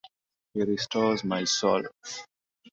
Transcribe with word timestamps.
He 0.55 0.63
restores 0.63 1.23
my 1.23 1.43
soul. 1.43 1.83